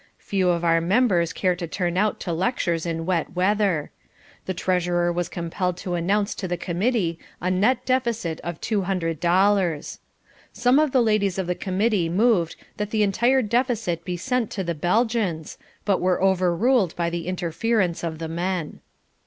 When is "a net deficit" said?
7.39-8.39